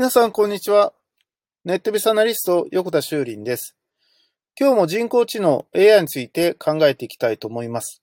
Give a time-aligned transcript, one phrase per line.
[0.00, 0.94] 皆さん、こんにちは。
[1.66, 3.76] ネットビスアナリスト、横田修林です。
[4.58, 8.02] 今日も人工知能 AI について考えていきたいと思います。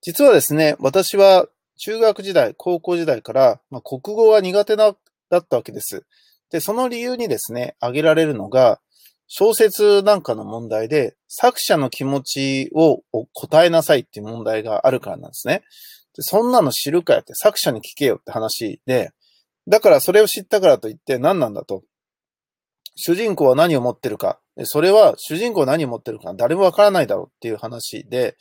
[0.00, 1.46] 実はですね、私は
[1.76, 4.96] 中学時代、高校時代から、まあ、国語が苦手な、
[5.28, 6.06] だったわけです。
[6.50, 8.80] で、その理由にですね、挙げられるのが、
[9.26, 13.02] 小説なんかの問題で、作者の気持ちを
[13.34, 15.64] 答えなさいっていう問題があるからなんですね。
[16.14, 19.10] でそんなの知るかよって作者に聞けよって話で、
[19.68, 21.82] だからそれを知ったからといって何なんだと。
[22.96, 24.40] 主人公は何を持ってるか。
[24.64, 28.36] それは主人公は何を持ってるか誰もわからないだろうっていう話で、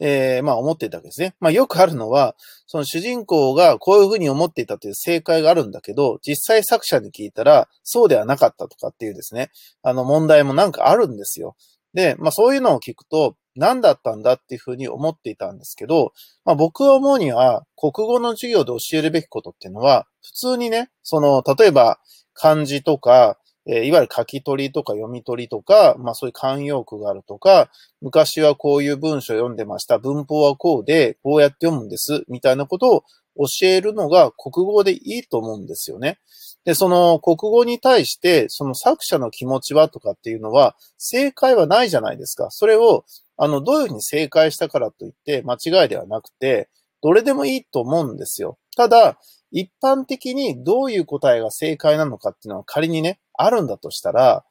[0.00, 1.36] えー、まあ思っていたわけですね。
[1.38, 2.34] まあよくあるのは、
[2.66, 9.50] その主人公がこういうふうに思っていたという正解があるんだけど、実際作者に聞いたらそうではなかったとかっていうですね、
[9.82, 11.54] あの問題もなんかあるんですよ。
[11.94, 16.12] で、まあそういうのを聞くと、何だったんだっていうふうに思っていたんですけど、
[16.44, 21.98] まあ僕は思うには、国語の授業で教えるべきことっていうのは、普通にね、その、例えば
[22.34, 29.98] 漢字とか、えー、いわゆる書き取りとか読み取りとか、まあそういう慣用句があるとか、昔はこういう文章を読んでました。
[29.98, 32.24] 文法はこうで、こうやって読むんです。
[32.28, 33.04] みたいなことを
[33.36, 36.18] 教えるのが国語でいいと思うんですよね。
[36.64, 42.48] で、その国語に対して、その作者の気持ちはとかっていうのは、正解はないじゃないですか。
[42.50, 43.04] それを、
[43.36, 46.68] あの、どういうふうに正解したからといって間違いではなくて、
[47.02, 48.58] どれでもいいと思うんですよ。
[48.76, 49.18] ただ、
[49.50, 54.44] 一般的にどういう答えが正解なのかっていうのは仮にね、あるんだとしたら、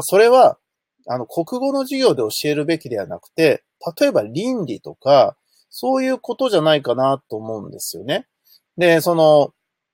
[0.00, 0.58] それは、
[1.08, 3.64] あの、国語の授業で教えるべきではなくて、
[4.00, 5.36] 例えば倫理とか、
[5.78, 8.26] そういうことじゃないかなと思うんですよね。
[8.78, 9.50] で、その、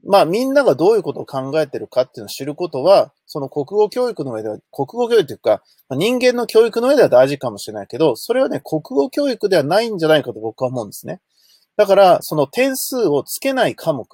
[0.06, 5.60] まあみんながどういうことを考えてるかっていうのを知ることは、その国語教育の上では、国語教育というか、
[5.90, 11.20] 人間の教育の上では大事かもしれないけど、それはね、国語教育ではないんじゃないかと僕は思うんですね。
[11.76, 14.06] だから、その点数をつけない科目、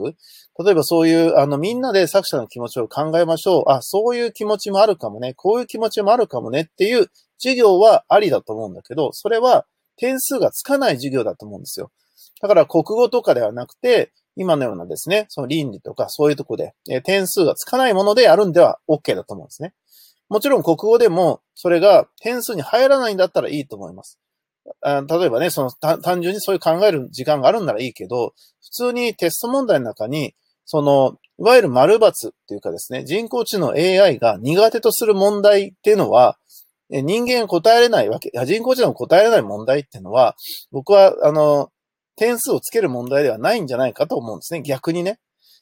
[0.65, 3.71] 例えばそういう、あの、みんなで作者の気持ちを考えましょう。
[3.71, 5.35] あ、そういう気持ちもあるかもね。
[5.35, 7.09] こういう気持ちもあるかもねっていう
[7.39, 9.67] 授業はありだと思うんだけど、それは
[9.99, 11.91] 点数がつかない授業だと思うんですよ。
[12.41, 19.75] だから国語とかではなくて、今のようなですね、その倫理とかそういうとこで、え点数がつかないものであるんでは OK だと思うんですね。
[20.29, 24.19] もちろん国語でもそれが点数に入らないんだったらいいと思います。
[24.83, 36.37] あ例えばね、その単純にそういう考える時間があるんならいいけど、普通にテスト問題の中に、その、いわゆる丸抜っていうかですね、人工知能 AI が苦手とする問題っていうのは、
[36.91, 40.35] 人間答えれないわけ、人工知能答えれない問題っていうのは、
[40.71, 41.71] 僕は、あの、
[42.17, 44.63] 点数をつける問題ではないんじゃないかと思うんですね。
[44.63, 45.21] 逆にね。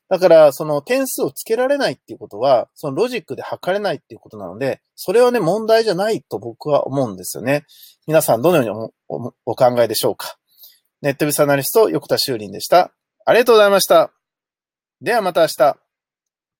[0.08, 7.64] だから、その点数をつけられないっていうことは、そのロジックで測れないっていうことなので、それはね、問題じゃないと僕は思うんですよね。
[8.06, 10.36] 皆さんどのようにおお考えでしょうか
[11.02, 12.92] ネットビスアナリスト、横田修林でした。
[13.24, 14.12] ありがとうございました。
[15.00, 15.85] ではまた明日。